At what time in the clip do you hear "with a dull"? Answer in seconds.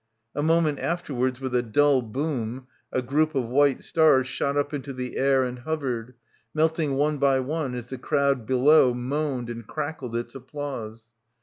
1.39-2.01